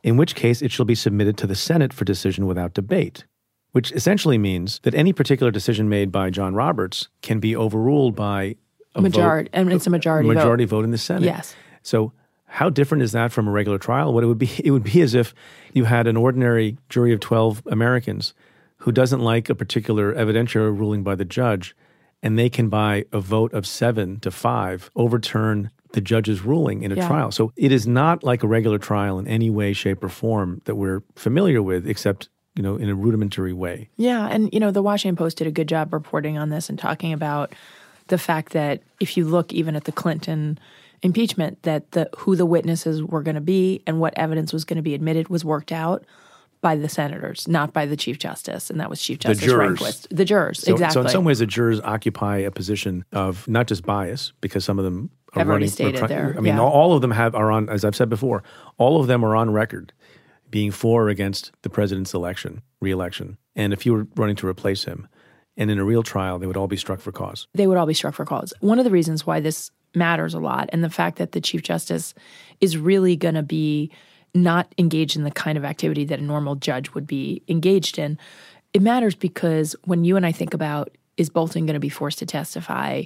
in 0.02 0.16
which 0.16 0.34
case 0.34 0.62
it 0.62 0.70
shall 0.70 0.84
be 0.84 0.94
submitted 0.94 1.36
to 1.36 1.46
the 1.46 1.56
Senate 1.56 1.92
for 1.92 2.04
decision 2.04 2.46
without 2.46 2.74
debate. 2.74 3.24
Which 3.72 3.90
essentially 3.92 4.38
means 4.38 4.80
that 4.82 4.94
any 4.94 5.12
particular 5.12 5.50
decision 5.50 5.88
made 5.88 6.12
by 6.12 6.30
John 6.30 6.54
Roberts 6.54 7.08
can 7.22 7.40
be 7.40 7.56
overruled 7.56 8.14
by 8.14 8.56
a 8.94 9.00
Majority, 9.00 9.48
vote, 9.48 9.58
and 9.58 9.72
it's 9.72 9.86
a 9.86 9.90
majority, 9.90 10.28
majority 10.28 10.64
vote. 10.64 10.76
vote 10.76 10.84
in 10.84 10.90
the 10.90 10.98
Senate. 10.98 11.24
Yes. 11.24 11.56
So 11.82 12.12
how 12.52 12.68
different 12.68 13.02
is 13.02 13.12
that 13.12 13.32
from 13.32 13.48
a 13.48 13.50
regular 13.50 13.78
trial? 13.78 14.12
What 14.12 14.22
it 14.24 14.26
would 14.26 14.38
be, 14.38 14.50
it 14.64 14.70
would 14.70 14.84
be 14.84 15.00
as 15.00 15.14
if 15.14 15.34
you 15.72 15.84
had 15.84 16.06
an 16.06 16.16
ordinary 16.18 16.76
jury 16.90 17.12
of 17.14 17.20
12 17.20 17.62
Americans 17.66 18.34
who 18.78 18.92
doesn't 18.92 19.20
like 19.20 19.48
a 19.48 19.54
particular 19.54 20.12
evidentiary 20.14 20.76
ruling 20.76 21.02
by 21.02 21.14
the 21.14 21.24
judge, 21.24 21.74
and 22.22 22.38
they 22.38 22.50
can, 22.50 22.68
by 22.68 23.04
a 23.12 23.20
vote 23.20 23.52
of 23.54 23.66
seven 23.66 24.20
to 24.20 24.30
five, 24.30 24.90
overturn 24.94 25.70
the 25.92 26.00
judge's 26.00 26.42
ruling 26.42 26.82
in 26.82 26.92
a 26.92 26.96
Yeah. 26.96 27.06
trial. 27.06 27.30
So 27.30 27.52
it 27.56 27.72
is 27.72 27.86
not 27.86 28.22
like 28.22 28.42
a 28.42 28.46
regular 28.48 28.78
trial 28.78 29.18
in 29.18 29.26
any 29.26 29.48
way, 29.50 29.72
shape, 29.72 30.02
or 30.04 30.08
form 30.10 30.60
that 30.64 30.74
we're 30.74 31.02
familiar 31.16 31.62
with, 31.62 31.86
except 31.86 32.28
you 32.54 32.62
know 32.62 32.76
in 32.76 32.90
a 32.90 32.94
rudimentary 32.94 33.52
way. 33.54 33.88
Yeah, 33.96 34.26
and 34.30 34.52
you 34.52 34.60
know, 34.60 34.70
the 34.70 34.82
Washington 34.82 35.16
Post 35.16 35.38
did 35.38 35.46
a 35.46 35.50
good 35.52 35.68
job 35.68 35.92
reporting 35.94 36.36
on 36.36 36.50
this 36.50 36.68
and 36.68 36.78
talking 36.78 37.12
about 37.14 37.52
the 38.08 38.18
fact 38.18 38.52
that 38.52 38.82
if 39.00 39.16
you 39.16 39.24
look 39.24 39.52
even 39.54 39.74
at 39.76 39.84
the 39.84 39.92
Clinton 39.92 40.58
impeachment, 41.02 41.62
that 41.62 41.92
the 41.92 42.08
who 42.18 42.36
the 42.36 42.46
witnesses 42.46 43.02
were 43.02 43.22
going 43.22 43.34
to 43.34 43.40
be 43.40 43.82
and 43.86 44.00
what 44.00 44.14
evidence 44.16 44.52
was 44.52 44.64
going 44.64 44.76
to 44.76 44.82
be 44.82 44.94
admitted 44.94 45.28
was 45.28 45.44
worked 45.44 45.72
out 45.72 46.04
by 46.60 46.76
the 46.76 46.88
senators, 46.88 47.48
not 47.48 47.72
by 47.72 47.86
the 47.86 47.96
Chief 47.96 48.18
Justice, 48.18 48.70
and 48.70 48.78
that 48.78 48.88
was 48.88 49.02
Chief 49.02 49.18
Justice 49.18 49.40
the 49.40 49.46
jurors. 49.46 49.80
Rehnquist. 49.80 50.06
The 50.16 50.24
jurors, 50.24 50.60
So, 50.60 50.72
exactly. 50.72 50.94
so 50.94 51.00
in 51.02 51.08
some 51.08 51.24
ways, 51.24 51.40
the 51.40 51.46
jurors 51.46 51.80
occupy 51.80 52.36
a 52.38 52.52
position 52.52 53.04
of 53.12 53.46
not 53.48 53.66
just 53.66 53.84
bias 53.84 54.32
because 54.40 54.64
some 54.64 54.78
of 54.78 54.84
them 54.84 55.10
are 55.34 55.40
Have 55.40 55.48
running. 55.48 55.68
stated 55.68 55.96
are 55.96 55.98
try- 55.98 56.06
their- 56.08 56.34
I 56.36 56.40
mean, 56.40 56.54
yeah. 56.54 56.60
all, 56.60 56.70
all 56.70 56.94
of 56.94 57.02
them 57.02 57.10
have 57.10 57.34
are 57.34 57.50
on, 57.50 57.68
as 57.68 57.84
I've 57.84 57.96
said 57.96 58.08
before, 58.08 58.44
all 58.78 59.00
of 59.00 59.08
them 59.08 59.24
are 59.24 59.34
on 59.34 59.50
record 59.50 59.92
being 60.50 60.70
for 60.70 61.06
or 61.06 61.08
against 61.08 61.50
the 61.62 61.70
president's 61.70 62.14
election, 62.14 62.62
reelection, 62.80 63.38
and 63.56 63.72
if 63.72 63.84
you 63.84 63.92
were 63.94 64.06
running 64.14 64.36
to 64.36 64.46
replace 64.46 64.84
him, 64.84 65.08
and 65.56 65.68
in 65.70 65.78
a 65.78 65.84
real 65.84 66.02
trial, 66.04 66.38
they 66.38 66.46
would 66.46 66.56
all 66.56 66.68
be 66.68 66.76
struck 66.76 67.00
for 67.00 67.10
cause. 67.10 67.48
They 67.54 67.66
would 67.66 67.76
all 67.76 67.86
be 67.86 67.94
struck 67.94 68.14
for 68.14 68.24
cause. 68.24 68.52
One 68.60 68.78
of 68.78 68.84
the 68.84 68.90
reasons 68.90 69.26
why 69.26 69.40
this 69.40 69.70
matters 69.94 70.34
a 70.34 70.40
lot, 70.40 70.70
and 70.72 70.82
the 70.82 70.90
fact 70.90 71.18
that 71.18 71.32
the 71.32 71.40
Chief 71.40 71.62
Justice 71.62 72.14
is 72.60 72.76
really 72.76 73.16
going 73.16 73.34
to 73.34 73.42
be 73.42 73.90
not 74.34 74.74
engaged 74.78 75.16
in 75.16 75.24
the 75.24 75.30
kind 75.30 75.58
of 75.58 75.64
activity 75.64 76.04
that 76.06 76.18
a 76.18 76.22
normal 76.22 76.54
judge 76.54 76.94
would 76.94 77.06
be 77.06 77.42
engaged 77.48 77.98
in, 77.98 78.18
it 78.72 78.80
matters 78.82 79.14
because 79.14 79.76
when 79.84 80.04
you 80.04 80.16
and 80.16 80.24
I 80.24 80.32
think 80.32 80.54
about 80.54 80.96
is 81.16 81.28
Bolton 81.28 81.66
going 81.66 81.74
to 81.74 81.80
be 81.80 81.88
forced 81.88 82.18
to 82.20 82.26
testify? 82.26 83.04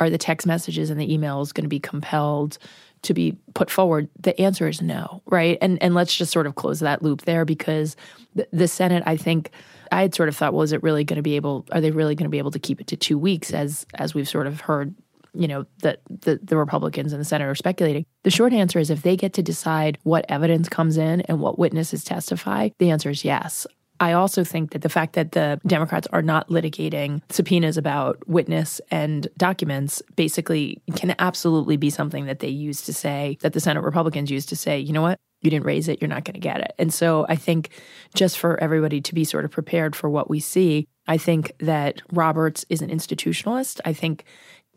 Are 0.00 0.10
the 0.10 0.18
text 0.18 0.46
messages 0.46 0.90
and 0.90 1.00
the 1.00 1.08
emails 1.08 1.52
going 1.52 1.64
to 1.64 1.68
be 1.68 1.80
compelled 1.80 2.58
to 3.02 3.14
be 3.14 3.36
put 3.54 3.68
forward? 3.68 4.08
The 4.20 4.40
answer 4.40 4.68
is 4.68 4.80
no, 4.80 5.22
right? 5.26 5.58
And 5.60 5.82
and 5.82 5.94
let's 5.94 6.14
just 6.14 6.32
sort 6.32 6.46
of 6.46 6.54
close 6.54 6.78
that 6.80 7.02
loop 7.02 7.22
there 7.22 7.44
because 7.44 7.96
the, 8.36 8.46
the 8.52 8.68
Senate, 8.68 9.02
I 9.06 9.16
think, 9.16 9.50
I 9.90 10.02
had 10.02 10.14
sort 10.14 10.28
of 10.28 10.36
thought, 10.36 10.52
well, 10.52 10.62
is 10.62 10.72
it 10.72 10.82
really 10.84 11.02
going 11.02 11.16
to 11.16 11.22
be 11.22 11.34
able? 11.34 11.66
Are 11.72 11.80
they 11.80 11.90
really 11.90 12.14
going 12.14 12.26
to 12.26 12.30
be 12.30 12.38
able 12.38 12.52
to 12.52 12.60
keep 12.60 12.80
it 12.80 12.86
to 12.88 12.96
two 12.96 13.18
weeks, 13.18 13.52
as 13.52 13.86
as 13.94 14.14
we've 14.14 14.28
sort 14.28 14.46
of 14.46 14.60
heard? 14.60 14.94
You 15.38 15.48
know 15.48 15.66
that 15.82 16.00
the, 16.08 16.40
the 16.42 16.56
Republicans 16.56 17.12
in 17.12 17.18
the 17.18 17.24
Senate 17.24 17.46
are 17.46 17.54
speculating. 17.54 18.04
The 18.24 18.30
short 18.30 18.52
answer 18.52 18.78
is 18.78 18.90
if 18.90 19.02
they 19.02 19.16
get 19.16 19.32
to 19.34 19.42
decide 19.42 19.98
what 20.02 20.26
evidence 20.28 20.68
comes 20.68 20.96
in 20.96 21.20
and 21.22 21.40
what 21.40 21.58
witnesses 21.58 22.04
testify, 22.04 22.70
the 22.78 22.90
answer 22.90 23.10
is 23.10 23.24
yes. 23.24 23.66
I 24.00 24.12
also 24.12 24.44
think 24.44 24.70
that 24.72 24.82
the 24.82 24.88
fact 24.88 25.14
that 25.14 25.32
the 25.32 25.60
Democrats 25.66 26.06
are 26.12 26.22
not 26.22 26.48
litigating 26.48 27.20
subpoenas 27.30 27.76
about 27.76 28.26
witness 28.28 28.80
and 28.90 29.26
documents 29.36 30.02
basically 30.14 30.80
can 30.94 31.14
absolutely 31.18 31.76
be 31.76 31.90
something 31.90 32.26
that 32.26 32.38
they 32.38 32.48
use 32.48 32.82
to 32.82 32.92
say, 32.92 33.38
that 33.40 33.52
the 33.52 33.60
Senate 33.60 33.82
Republicans 33.82 34.30
use 34.30 34.46
to 34.46 34.56
say, 34.56 34.78
you 34.78 34.92
know 34.92 35.02
what? 35.02 35.18
You 35.40 35.50
didn't 35.50 35.66
raise 35.66 35.88
it, 35.88 36.00
you're 36.00 36.08
not 36.08 36.24
going 36.24 36.34
to 36.34 36.40
get 36.40 36.60
it. 36.60 36.72
And 36.78 36.92
so 36.92 37.24
I 37.28 37.36
think 37.36 37.70
just 38.14 38.38
for 38.38 38.60
everybody 38.60 39.00
to 39.00 39.14
be 39.14 39.24
sort 39.24 39.44
of 39.44 39.50
prepared 39.50 39.94
for 39.94 40.10
what 40.10 40.28
we 40.28 40.40
see, 40.40 40.88
I 41.06 41.16
think 41.16 41.52
that 41.60 42.02
Roberts 42.12 42.66
is 42.68 42.82
an 42.82 42.90
institutionalist. 42.90 43.80
I 43.84 43.92
think 43.92 44.24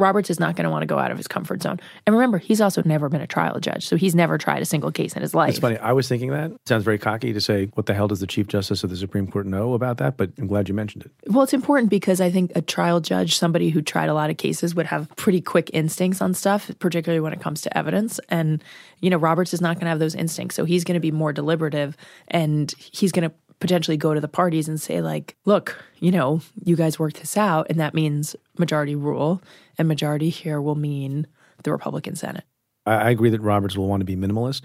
Roberts 0.01 0.29
is 0.29 0.39
not 0.39 0.55
going 0.55 0.65
to 0.65 0.69
want 0.69 0.81
to 0.81 0.87
go 0.87 0.97
out 0.97 1.11
of 1.11 1.17
his 1.17 1.27
comfort 1.27 1.61
zone. 1.61 1.79
And 2.05 2.15
remember, 2.15 2.37
he's 2.37 2.59
also 2.59 2.81
never 2.83 3.07
been 3.07 3.21
a 3.21 3.27
trial 3.27 3.59
judge, 3.59 3.85
so 3.85 3.95
he's 3.95 4.15
never 4.15 4.37
tried 4.37 4.61
a 4.61 4.65
single 4.65 4.91
case 4.91 5.15
in 5.15 5.21
his 5.21 5.33
life. 5.33 5.51
It's 5.51 5.59
funny. 5.59 5.77
I 5.77 5.93
was 5.93 6.07
thinking 6.07 6.31
that. 6.31 6.51
It 6.51 6.67
sounds 6.67 6.83
very 6.83 6.97
cocky 6.97 7.31
to 7.31 7.39
say, 7.39 7.67
what 7.75 7.85
the 7.85 7.93
hell 7.93 8.07
does 8.07 8.19
the 8.19 8.27
Chief 8.27 8.47
Justice 8.47 8.83
of 8.83 8.89
the 8.89 8.97
Supreme 8.97 9.27
Court 9.27 9.45
know 9.45 9.73
about 9.73 9.97
that? 9.97 10.17
But 10.17 10.31
I'm 10.37 10.47
glad 10.47 10.67
you 10.67 10.73
mentioned 10.73 11.05
it. 11.05 11.11
Well, 11.31 11.43
it's 11.43 11.53
important 11.53 11.89
because 11.89 12.19
I 12.19 12.29
think 12.29 12.51
a 12.55 12.61
trial 12.61 12.99
judge, 12.99 13.37
somebody 13.37 13.69
who 13.69 13.81
tried 13.81 14.09
a 14.09 14.13
lot 14.13 14.29
of 14.29 14.37
cases, 14.37 14.75
would 14.75 14.87
have 14.87 15.07
pretty 15.15 15.41
quick 15.41 15.69
instincts 15.73 16.21
on 16.21 16.33
stuff, 16.33 16.71
particularly 16.79 17.21
when 17.21 17.33
it 17.33 17.39
comes 17.39 17.61
to 17.61 17.77
evidence. 17.77 18.19
And, 18.29 18.63
you 18.99 19.09
know, 19.09 19.17
Roberts 19.17 19.53
is 19.53 19.61
not 19.61 19.75
going 19.75 19.85
to 19.85 19.89
have 19.89 19.99
those 19.99 20.15
instincts. 20.15 20.55
So 20.55 20.65
he's 20.65 20.83
going 20.83 20.95
to 20.95 20.99
be 20.99 21.11
more 21.11 21.31
deliberative 21.31 21.95
and 22.27 22.73
he's 22.77 23.11
going 23.11 23.29
to 23.29 23.35
potentially 23.61 23.95
go 23.95 24.13
to 24.13 24.19
the 24.19 24.27
parties 24.27 24.67
and 24.67 24.81
say 24.81 25.01
like 25.01 25.37
look 25.45 25.81
you 25.99 26.11
know 26.11 26.41
you 26.65 26.75
guys 26.75 26.99
work 26.99 27.13
this 27.13 27.37
out 27.37 27.67
and 27.69 27.79
that 27.79 27.93
means 27.93 28.35
majority 28.57 28.95
rule 28.95 29.41
and 29.77 29.87
majority 29.87 30.29
here 30.29 30.59
will 30.59 30.75
mean 30.75 31.25
the 31.63 31.71
republican 31.71 32.15
senate 32.15 32.43
I 32.85 33.11
agree 33.11 33.29
that 33.29 33.41
Roberts 33.41 33.77
will 33.77 33.87
want 33.87 34.01
to 34.01 34.05
be 34.05 34.15
minimalist. 34.15 34.63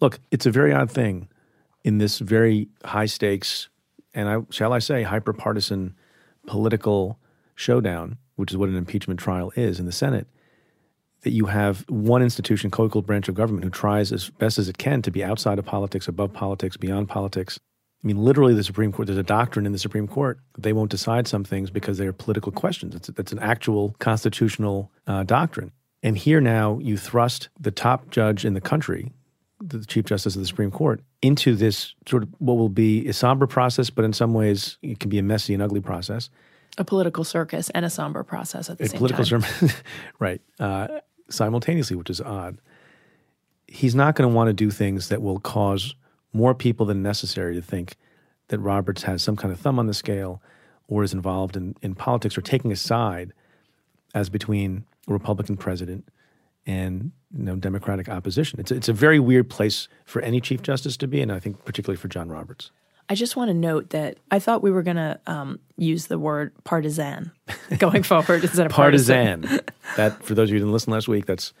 Look, 0.00 0.20
it's 0.30 0.46
a 0.46 0.50
very 0.50 0.72
odd 0.72 0.90
thing 0.90 1.28
in 1.84 1.98
this 1.98 2.18
very 2.18 2.68
high 2.84 3.06
stakes 3.06 3.68
and 4.14 4.28
I 4.28 4.38
shall 4.50 4.72
I 4.72 4.78
say 4.78 5.02
hyper 5.02 5.32
partisan 5.32 5.94
political 6.46 7.18
showdown, 7.54 8.18
which 8.36 8.50
is 8.50 8.56
what 8.56 8.68
an 8.68 8.76
impeachment 8.76 9.20
trial 9.20 9.52
is 9.56 9.78
in 9.78 9.84
the 9.84 9.92
Senate, 9.92 10.26
that 11.22 11.32
you 11.32 11.46
have 11.46 11.84
one 11.88 12.22
institution, 12.22 12.70
co-equal 12.70 13.02
branch 13.02 13.28
of 13.28 13.34
government, 13.34 13.64
who 13.64 13.70
tries 13.70 14.12
as 14.12 14.30
best 14.30 14.58
as 14.58 14.68
it 14.68 14.78
can 14.78 15.02
to 15.02 15.10
be 15.10 15.22
outside 15.22 15.58
of 15.58 15.66
politics, 15.66 16.08
above 16.08 16.32
politics, 16.32 16.76
beyond 16.76 17.08
politics. 17.08 17.58
I 18.06 18.08
mean, 18.08 18.18
literally, 18.18 18.54
the 18.54 18.62
Supreme 18.62 18.92
Court. 18.92 19.06
There's 19.06 19.18
a 19.18 19.24
doctrine 19.24 19.66
in 19.66 19.72
the 19.72 19.80
Supreme 19.80 20.06
Court 20.06 20.38
that 20.54 20.60
they 20.60 20.72
won't 20.72 20.92
decide 20.92 21.26
some 21.26 21.42
things 21.42 21.70
because 21.70 21.98
they 21.98 22.06
are 22.06 22.12
political 22.12 22.52
questions. 22.52 22.94
It's 22.94 23.08
it's 23.08 23.32
an 23.32 23.40
actual 23.40 23.96
constitutional 23.98 24.92
uh, 25.08 25.24
doctrine. 25.24 25.72
And 26.04 26.16
here 26.16 26.40
now, 26.40 26.78
you 26.78 26.96
thrust 26.96 27.48
the 27.58 27.72
top 27.72 28.10
judge 28.10 28.44
in 28.44 28.54
the 28.54 28.60
country, 28.60 29.12
the 29.60 29.84
Chief 29.84 30.04
Justice 30.04 30.36
of 30.36 30.40
the 30.40 30.46
Supreme 30.46 30.70
Court, 30.70 31.00
into 31.20 31.56
this 31.56 31.96
sort 32.06 32.22
of 32.22 32.28
what 32.38 32.54
will 32.54 32.68
be 32.68 33.08
a 33.08 33.12
somber 33.12 33.48
process, 33.48 33.90
but 33.90 34.04
in 34.04 34.12
some 34.12 34.34
ways 34.34 34.78
it 34.82 35.00
can 35.00 35.10
be 35.10 35.18
a 35.18 35.22
messy 35.24 35.52
and 35.52 35.60
ugly 35.60 35.80
process. 35.80 36.30
a 36.78 36.84
political 36.84 37.24
circus 37.24 37.70
and 37.70 37.84
a 37.84 37.90
somber 37.90 38.22
process 38.22 38.70
at 38.70 38.78
the 38.78 38.84
a 38.84 38.88
same 38.88 38.98
political 38.98 39.24
time 39.24 39.42
sermon, 39.42 39.74
right? 40.20 40.40
Uh, 40.60 40.86
simultaneously, 41.28 41.96
which 41.96 42.10
is 42.10 42.20
odd. 42.20 42.58
He's 43.66 43.96
not 43.96 44.14
going 44.14 44.30
to 44.30 44.36
want 44.36 44.46
to 44.46 44.52
do 44.52 44.70
things 44.70 45.08
that 45.08 45.22
will 45.22 45.40
cause 45.40 45.96
more 46.36 46.54
people 46.54 46.86
than 46.86 47.02
necessary 47.02 47.54
to 47.54 47.62
think 47.62 47.96
that 48.48 48.58
Roberts 48.58 49.02
has 49.02 49.22
some 49.22 49.36
kind 49.36 49.52
of 49.52 49.58
thumb 49.58 49.78
on 49.78 49.86
the 49.86 49.94
scale 49.94 50.42
or 50.88 51.02
is 51.02 51.12
involved 51.12 51.56
in, 51.56 51.74
in 51.82 51.94
politics 51.94 52.38
or 52.38 52.42
taking 52.42 52.70
a 52.70 52.76
side 52.76 53.32
as 54.14 54.28
between 54.28 54.84
a 55.08 55.12
Republican 55.12 55.56
president 55.56 56.08
and 56.66 57.12
you 57.36 57.44
know, 57.44 57.56
Democratic 57.56 58.08
opposition. 58.08 58.60
It's, 58.60 58.70
it's 58.70 58.88
a 58.88 58.92
very 58.92 59.18
weird 59.18 59.48
place 59.48 59.88
for 60.04 60.20
any 60.22 60.40
Chief 60.40 60.62
Justice 60.62 60.96
to 60.98 61.08
be, 61.08 61.20
and 61.20 61.32
I 61.32 61.40
think 61.40 61.64
particularly 61.64 61.96
for 61.96 62.08
John 62.08 62.28
Roberts. 62.28 62.70
I 63.08 63.14
just 63.14 63.36
want 63.36 63.50
to 63.50 63.54
note 63.54 63.90
that 63.90 64.18
I 64.30 64.40
thought 64.40 64.62
we 64.62 64.70
were 64.72 64.82
going 64.82 64.96
to 64.96 65.18
um, 65.26 65.60
use 65.76 66.06
the 66.06 66.18
word 66.18 66.52
partisan 66.64 67.30
going 67.78 68.02
forward 68.02 68.42
instead 68.42 68.66
of 68.66 68.72
partisan. 68.72 69.42
Partisan. 69.42 69.64
that, 69.96 70.22
for 70.24 70.34
those 70.34 70.48
of 70.48 70.54
you 70.54 70.56
who 70.56 70.66
didn't 70.66 70.72
listen 70.72 70.92
last 70.92 71.06
week, 71.06 71.26
that's 71.26 71.52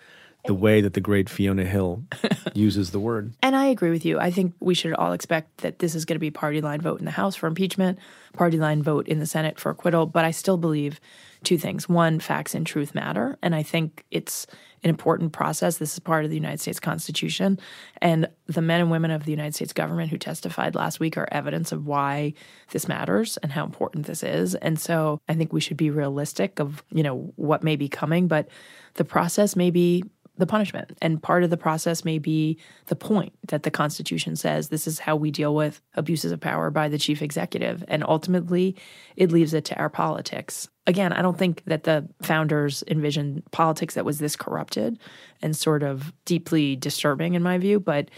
the 0.46 0.54
way 0.54 0.80
that 0.80 0.94
the 0.94 1.00
great 1.00 1.28
Fiona 1.28 1.64
Hill 1.64 2.04
uses 2.54 2.90
the 2.90 3.00
word. 3.00 3.34
And 3.42 3.56
I 3.56 3.66
agree 3.66 3.90
with 3.90 4.04
you. 4.04 4.18
I 4.18 4.30
think 4.30 4.54
we 4.60 4.74
should 4.74 4.94
all 4.94 5.12
expect 5.12 5.58
that 5.58 5.78
this 5.78 5.94
is 5.94 6.04
going 6.04 6.16
to 6.16 6.20
be 6.20 6.30
party 6.30 6.60
line 6.60 6.80
vote 6.80 6.98
in 6.98 7.04
the 7.04 7.10
House 7.10 7.36
for 7.36 7.46
impeachment, 7.46 7.98
party 8.32 8.58
line 8.58 8.82
vote 8.82 9.08
in 9.08 9.18
the 9.18 9.26
Senate 9.26 9.58
for 9.58 9.70
acquittal. 9.70 10.06
But 10.06 10.24
I 10.24 10.30
still 10.30 10.56
believe 10.56 11.00
two 11.44 11.58
things. 11.58 11.88
One, 11.88 12.20
facts 12.20 12.54
and 12.54 12.66
truth 12.66 12.94
matter. 12.94 13.38
And 13.42 13.54
I 13.54 13.62
think 13.62 14.04
it's 14.10 14.46
an 14.82 14.90
important 14.90 15.32
process. 15.32 15.78
This 15.78 15.94
is 15.94 15.98
part 15.98 16.24
of 16.24 16.30
the 16.30 16.36
United 16.36 16.60
States 16.60 16.80
Constitution. 16.80 17.58
And 18.00 18.28
the 18.46 18.62
men 18.62 18.80
and 18.80 18.90
women 18.90 19.10
of 19.10 19.24
the 19.24 19.30
United 19.30 19.54
States 19.54 19.72
government 19.72 20.10
who 20.10 20.18
testified 20.18 20.74
last 20.74 21.00
week 21.00 21.16
are 21.16 21.28
evidence 21.32 21.72
of 21.72 21.86
why 21.86 22.34
this 22.70 22.88
matters 22.88 23.36
and 23.38 23.52
how 23.52 23.64
important 23.64 24.06
this 24.06 24.22
is. 24.22 24.54
And 24.54 24.78
so 24.78 25.20
I 25.28 25.34
think 25.34 25.52
we 25.52 25.60
should 25.60 25.76
be 25.76 25.90
realistic 25.90 26.60
of, 26.60 26.84
you 26.90 27.02
know, 27.02 27.32
what 27.36 27.64
may 27.64 27.76
be 27.76 27.88
coming, 27.88 28.28
but 28.28 28.48
the 28.94 29.04
process 29.04 29.56
may 29.56 29.70
be 29.70 30.04
the 30.38 30.46
punishment. 30.46 30.96
And 31.00 31.22
part 31.22 31.44
of 31.44 31.50
the 31.50 31.56
process 31.56 32.04
may 32.04 32.18
be 32.18 32.58
the 32.86 32.96
point 32.96 33.32
that 33.48 33.62
the 33.62 33.70
Constitution 33.70 34.36
says 34.36 34.68
this 34.68 34.86
is 34.86 34.98
how 34.98 35.16
we 35.16 35.30
deal 35.30 35.54
with 35.54 35.80
abuses 35.94 36.32
of 36.32 36.40
power 36.40 36.70
by 36.70 36.88
the 36.88 36.98
chief 36.98 37.22
executive. 37.22 37.84
And 37.88 38.04
ultimately, 38.04 38.76
it 39.16 39.32
leaves 39.32 39.54
it 39.54 39.64
to 39.66 39.76
our 39.76 39.88
politics. 39.88 40.68
Again, 40.86 41.12
I 41.12 41.22
don't 41.22 41.38
think 41.38 41.64
that 41.64 41.84
the 41.84 42.08
founders 42.22 42.84
envisioned 42.86 43.42
politics 43.50 43.94
that 43.94 44.04
was 44.04 44.18
this 44.18 44.36
corrupted 44.36 44.98
and 45.42 45.56
sort 45.56 45.82
of 45.82 46.12
deeply 46.24 46.76
disturbing, 46.76 47.34
in 47.34 47.42
my 47.42 47.58
view. 47.58 47.80
But, 47.80 48.10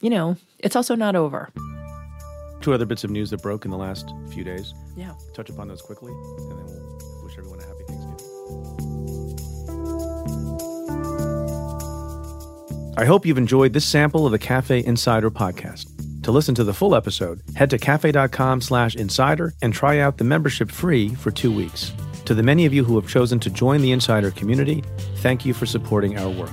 you 0.00 0.10
know, 0.10 0.36
it's 0.58 0.74
also 0.74 0.94
not 0.94 1.14
over. 1.14 1.50
Two 2.60 2.72
other 2.72 2.86
bits 2.86 3.04
of 3.04 3.10
news 3.10 3.30
that 3.30 3.40
broke 3.40 3.64
in 3.64 3.70
the 3.70 3.78
last 3.78 4.12
few 4.32 4.42
days. 4.42 4.74
Yeah. 4.96 5.14
Touch 5.32 5.48
upon 5.48 5.68
those 5.68 5.80
quickly, 5.80 6.12
and 6.12 6.50
then 6.50 6.66
we'll 6.66 7.24
wish 7.24 7.38
everyone 7.38 7.60
a 7.60 7.66
happy 7.66 7.84
Thanksgiving. 7.86 8.87
I 12.98 13.04
hope 13.04 13.24
you've 13.24 13.38
enjoyed 13.38 13.74
this 13.74 13.84
sample 13.84 14.26
of 14.26 14.32
the 14.32 14.40
Cafe 14.40 14.84
Insider 14.84 15.30
podcast. 15.30 15.86
To 16.24 16.32
listen 16.32 16.56
to 16.56 16.64
the 16.64 16.74
full 16.74 16.96
episode, 16.96 17.40
head 17.54 17.70
to 17.70 17.78
cafe.com 17.78 18.60
slash 18.60 18.96
insider 18.96 19.54
and 19.62 19.72
try 19.72 20.00
out 20.00 20.18
the 20.18 20.24
membership 20.24 20.68
free 20.68 21.14
for 21.14 21.30
two 21.30 21.54
weeks. 21.54 21.92
To 22.24 22.34
the 22.34 22.42
many 22.42 22.66
of 22.66 22.74
you 22.74 22.82
who 22.82 22.96
have 22.96 23.08
chosen 23.08 23.38
to 23.38 23.50
join 23.50 23.82
the 23.82 23.92
Insider 23.92 24.32
community, 24.32 24.82
thank 25.18 25.46
you 25.46 25.54
for 25.54 25.64
supporting 25.64 26.18
our 26.18 26.28
work. 26.28 26.50